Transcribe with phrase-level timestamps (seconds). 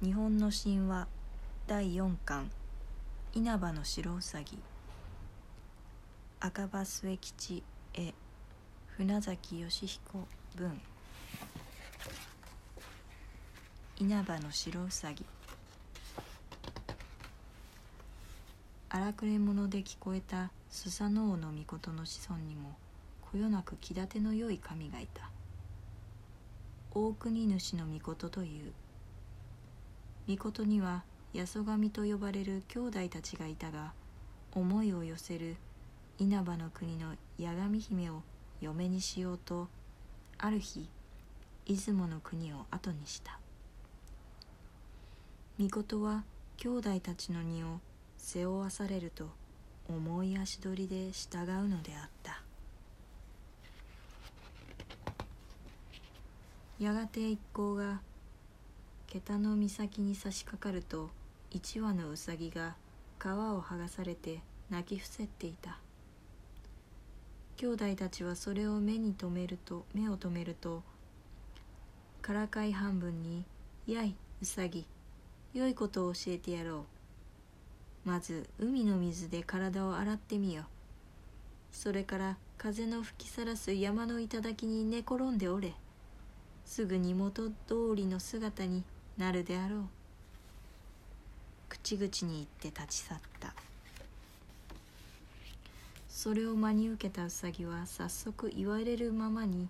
[0.00, 1.08] 日本の神話
[1.66, 2.48] 第4巻
[3.34, 4.56] 稲葉の白うさぎ
[6.38, 7.64] 赤羽末吉
[7.94, 8.14] 絵
[8.86, 10.80] 船崎義彦文。
[13.96, 15.26] 稲葉の白うさぎ
[18.88, 22.76] 荒くれ者で聞こえたスサノオノミコトの子孫にも
[23.32, 25.28] こよなく気立てのよい神がいた。
[26.92, 28.72] 大国主の御事という
[30.28, 33.92] 御事には八十神と呼ばれる兄弟たちがいたが
[34.52, 35.56] 思いを寄せる
[36.18, 38.20] 稲葉の国の八神姫を
[38.60, 39.68] 嫁にしようと
[40.36, 40.86] ある日
[41.64, 43.38] 出雲の国を後にした。
[45.58, 46.24] 御事は
[46.58, 47.80] 兄弟たちの荷を
[48.18, 49.30] 背負わされると
[49.88, 52.42] 重い足取りで従うのであった。
[56.78, 58.00] やがて一行が
[59.10, 61.08] 桁の岬に差し掛かると
[61.50, 62.76] 一羽のうさぎが
[63.18, 65.78] 皮を剥がされて泣き伏せっていた。
[67.56, 70.82] 兄弟たちはそれを目に留めると目を留めると
[72.20, 73.46] からかい半分に
[73.88, 74.84] 「やいうさぎ
[75.54, 76.84] 良いことを教えてやろ
[78.04, 78.08] う。
[78.08, 80.64] まず海の水で体を洗ってみよ
[81.72, 85.74] それから風の吹きさらす山の頂に寝転んでおれ」
[86.66, 88.84] すぐに元通りの姿に
[89.18, 89.80] なるであろう。
[91.68, 93.52] 口々に言って立ち去った。
[96.08, 99.68] それを真に受けたウサギは早速言われるままに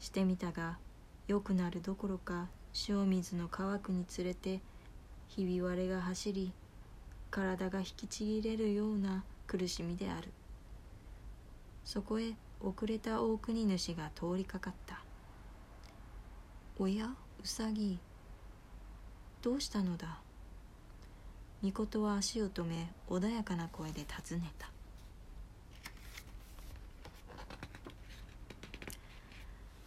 [0.00, 0.76] してみたが
[1.28, 2.48] 良くなるどころか
[2.88, 4.60] 塩水の乾くにつれて
[5.28, 6.52] ひび割れが走り
[7.30, 10.28] 体が引きちぎれるような苦しみである。
[11.84, 15.02] そこへ遅れた大国主が通りかかった。
[16.78, 17.98] おやうさぎ
[19.44, 20.20] どうしたのだ？
[21.60, 24.70] みことは足を止め穏やかな声で尋ねた。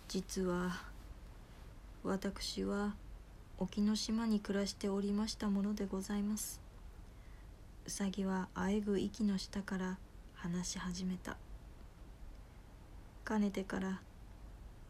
[0.08, 0.78] 実は
[2.04, 2.94] 私は
[3.58, 6.62] 沖ノ島に暮らしておりましたものでございます。
[7.88, 9.98] うさぎはあえぐ息の下から
[10.36, 11.36] 話し始めた。
[13.26, 14.02] かねてから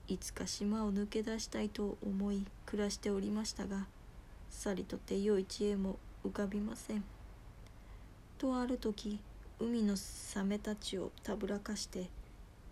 [0.10, 3.88] いつか島を抜け出したいと思い暮らしておりましたが
[4.50, 7.04] さりとて良い知恵も浮かびません。
[8.38, 9.20] とある時
[9.60, 12.10] 海のサメたちをたぶらかして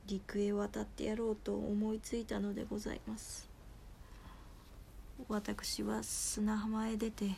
[0.07, 3.49] 陸へ渡ってやろうと思いついたのでございます。
[5.29, 7.31] 私は砂浜へ出て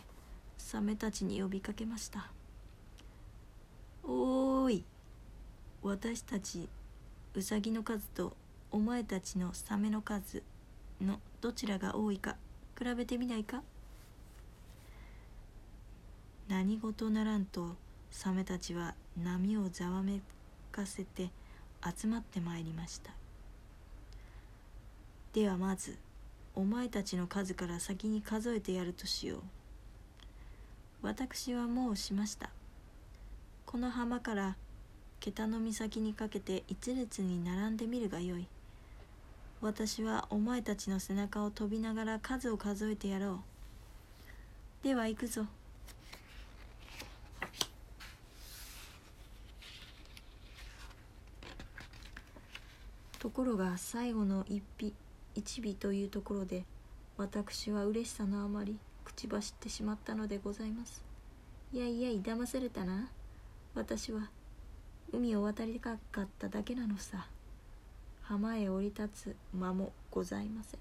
[0.57, 2.31] サメたちに呼びかけました
[4.03, 4.83] おーい
[5.83, 6.67] 私たち
[7.35, 8.35] ウサギの数と
[8.71, 10.41] お前たちのサメの数
[10.99, 12.35] のどちらが多いか
[12.77, 13.61] 比べてみないか？
[16.57, 17.75] 何事ならんと
[18.09, 20.21] サメたちは波をざわめ
[20.71, 21.29] かせて
[21.85, 23.11] 集まってまいりました。
[25.33, 25.99] ではまず
[26.55, 29.39] お前たちの数から先に数えてやるとしよう。
[31.03, 32.49] 私はもうしました。
[33.67, 34.55] この浜から
[35.19, 38.47] 桁の岬にかけて一列に並んでみるがよい。
[39.61, 43.43] 私はお前たちの背中を飛びながら数を数えてやろ
[44.81, 44.83] う。
[44.83, 45.45] では行くぞ。
[53.27, 54.93] ところが最後の一匹
[55.35, 56.63] 一尾というところで
[57.17, 61.03] 私は嬉しさのあまり口走ってしまったのでございます。
[61.73, 63.09] いやいやい騙されたな。
[63.75, 64.29] 私は
[65.11, 67.27] 海を渡りたかっただけなのさ。
[68.21, 70.79] 浜へ降り立つ間もございません。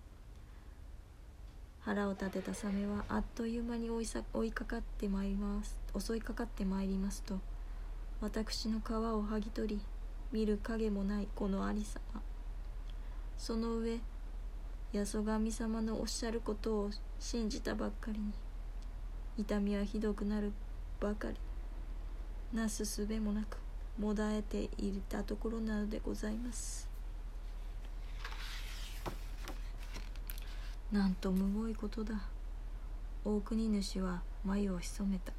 [1.81, 5.77] 腹を立てたサメはあっという間に追いさ追いかかってまいります。
[5.99, 7.41] 襲いかかってまいりますと
[8.21, 9.81] 私の皮を剥ぎ取り
[10.31, 12.23] 見る影もないこのありさま。
[13.39, 14.01] その上
[14.93, 18.33] 八十神様のおっしゃることを信じたばっかりに
[19.39, 20.53] 痛みはひどくなる
[21.01, 21.37] ばかり
[22.53, 23.59] なすすべもなく
[23.99, 26.89] もだえていたところなのでございます。
[30.93, 32.23] なんとむごいことだ。
[33.25, 35.33] 大国主は眉を潜めた。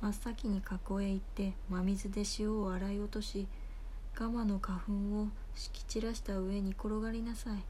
[0.00, 3.46] 真っ先に河口へ行って真水で塩を洗い落とし
[4.16, 7.64] ガマの花粉を敷き散らした上に転がりなさい。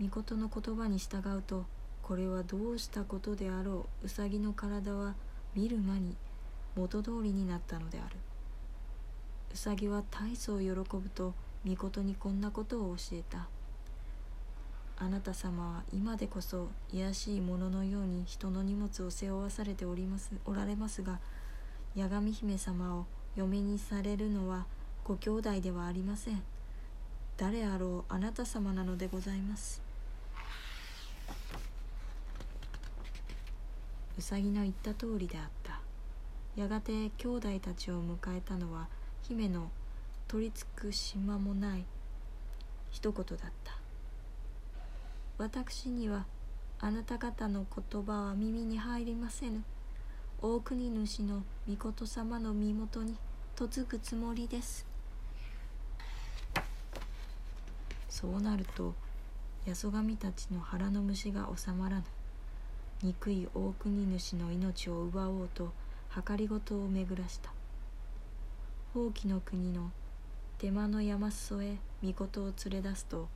[0.00, 1.66] 御事の言葉に従うと
[2.02, 4.06] これはどうしたことであろう。
[4.06, 5.16] ウサギの体は
[5.56, 6.16] 見る間に
[6.76, 8.16] 元通りになったのである。
[9.52, 11.34] ウサギは大層喜ぶと
[11.66, 13.48] 御事にこんなことを教えた。
[15.00, 21.20] あなた様は今でこそ卑しいもののように人の荷物を背負わされておりますおられますが
[21.96, 23.06] 八神姫様を
[23.38, 24.66] 嫁にされるのは
[25.04, 26.42] ご兄弟ではありません。
[27.36, 29.80] 誰あろうあなた様なのでございます。
[34.18, 35.80] うさぎの言った通りであった。
[36.56, 38.88] やがて兄弟たちを迎えたのは
[39.22, 39.70] 姫の
[40.26, 41.84] 取りつく島もない
[42.90, 43.78] 一言だった。
[45.38, 46.26] 私には
[46.80, 49.62] あなた方の言葉は耳に入りませぬ。
[50.42, 53.16] 大国主の御事様の身元に
[53.60, 54.86] 嫁ぐつもりです
[58.08, 58.94] そうなると
[59.66, 62.04] 八十神たちの腹の虫が収まらぬ
[63.02, 65.72] 憎い大国主の命を奪おうと
[66.24, 67.50] 計りごとを巡らした
[68.94, 69.90] 宝器の国の
[70.58, 73.28] 手間の山裾へ御事を連れ出すと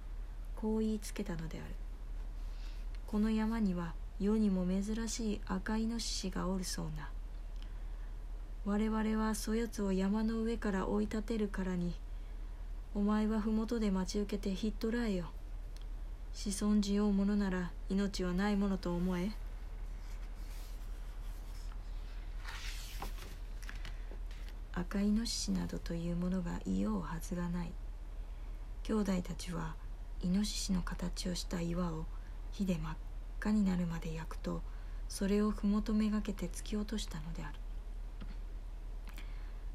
[0.55, 1.75] こう言いつけたのである
[3.09, 7.09] この山には世にも珍しい赤いノシシがおるそうな
[8.65, 11.95] 我々はそやつを山の上から追い立てるからに
[12.95, 15.25] お前は麓で待ち受けてひっ捕らえよ。
[16.33, 19.31] 子孫じようものなら命はないものと思え。
[24.75, 27.73] 赤いノシシなどというものがいようはずがない。
[28.85, 29.75] 兄弟たちは
[30.23, 32.05] イノシシの形をした岩を
[32.53, 32.97] 火で真っ
[33.41, 34.63] 赤になるまで焼くと
[35.09, 37.62] それを麓めがけて突き落としたのである。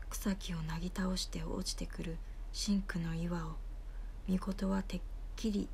[0.09, 2.18] 草木をなぎ倒して落ちてくる
[2.51, 3.51] 真紅の岩を
[4.30, 5.01] 御事はてっ
[5.36, 5.68] きり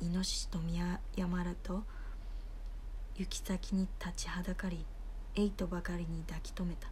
[0.00, 1.82] イノシシと宮山らと
[3.16, 4.84] 行き先に立ちはだかり
[5.34, 6.88] えいとばかりに抱き留めた。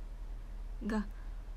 [0.87, 1.07] が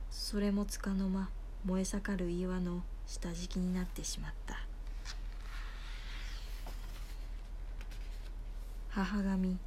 [0.10, 1.30] それもつかの間
[1.66, 4.66] 燃え盛る岩の下敷きになってしまった。
[8.90, 9.58] 母神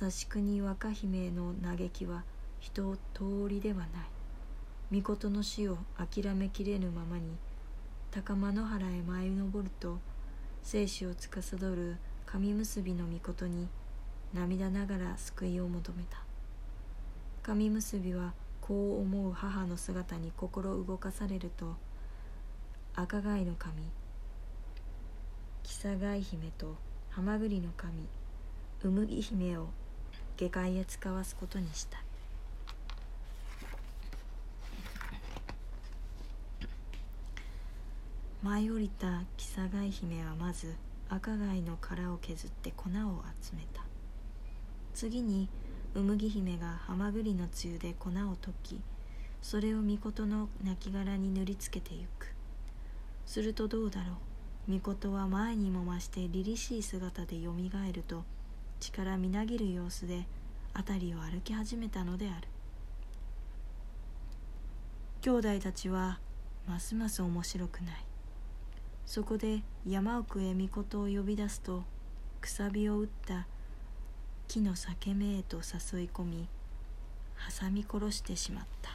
[0.00, 2.22] 指国若姫の嘆きは
[2.60, 3.88] 人通りではない。
[4.90, 7.36] 御事の死を諦めきれぬままに
[8.10, 9.98] 高間野原へ舞い登ると
[10.62, 13.68] 生死を司る神結びの御事に
[14.32, 16.22] 涙ながら救いを求めた。
[17.42, 18.32] 神結びは
[18.62, 21.76] こう思う母の姿に心動かされると
[22.94, 23.82] 赤貝の神
[25.62, 26.76] キサガイ姫と
[27.10, 28.06] ハマグリの神
[28.82, 29.68] ウムギ姫を
[30.36, 32.07] 下界へ使わすことにした。
[38.40, 40.76] 舞い降りたキサガイ姫はまず
[41.08, 42.92] 赤貝の殻を削って粉を
[43.42, 43.82] 集めた。
[44.94, 45.48] 次に
[45.94, 48.80] うむぎ姫がハマグリのつゆで粉を溶き
[49.42, 52.32] それを御事の亡骸に塗りつけてゆく。
[53.26, 54.12] するとどうだろ
[54.68, 54.72] う。
[54.72, 58.22] 御事は前にも増して凛々しい姿でよみがえると
[58.78, 60.26] 力みなぎる様子で
[60.76, 62.46] 辺りを歩き始めたのである。
[65.22, 66.20] 兄弟たちは
[66.68, 68.07] ますます面白くない。
[69.08, 71.82] そこで山奥へ御事を呼び出すと
[72.42, 73.46] くさびを打った
[74.48, 76.46] 木の裂け目へと誘い込み
[77.58, 78.90] 挟み殺してしまった。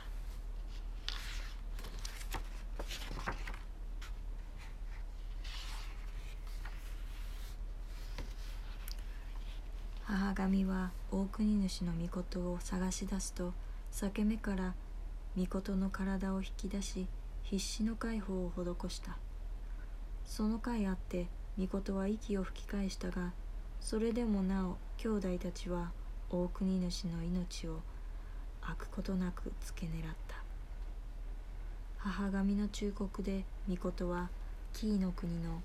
[10.03, 13.51] 母神は大国主の御事を探し出すと
[13.91, 14.75] 裂け目から
[15.35, 17.07] 御事の体を引き出し
[17.41, 19.17] 必死の解放を施した。
[20.25, 21.27] その甲斐あって
[21.59, 23.31] 御事は息を吹き返したが
[23.79, 25.91] それでもなお兄弟たちは
[26.29, 27.79] 大国主の命を
[28.61, 30.35] 空くことなく付け狙った。
[31.97, 34.29] 母神の忠告で御事は
[34.73, 35.61] 紀伊の国の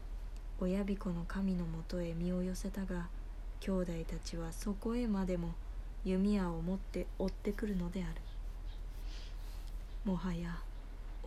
[0.61, 3.09] 親彦の神のもとへ身を寄せたが
[3.61, 5.55] 兄弟たちはそこへまでも
[6.05, 8.21] 弓矢を持って追ってくるのである。
[10.05, 10.59] もはや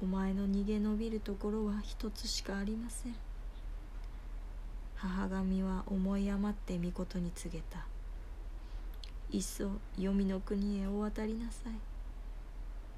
[0.02, 3.16] お前の逃げ延びるところは一つしかありません。
[4.96, 7.86] 母神は思い余って御事に告げた。
[9.30, 11.74] いっそ黄泉の国へお渡りなさい。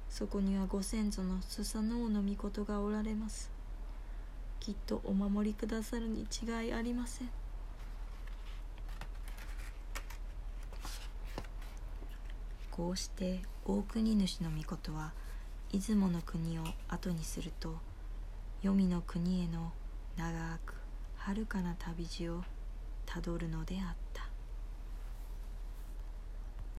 [0.08, 3.50] そこにはご先祖のスサノオノミコトがおられます。
[4.60, 7.30] きっとお守りくださるに違いありません。
[12.70, 15.12] こうして大国主の御事は
[15.74, 17.74] 出雲の国を後にすると
[18.62, 19.72] 黄泉の国への
[20.16, 20.74] 長く
[21.16, 22.44] 遥かな旅路を
[23.04, 24.03] たどるのであった。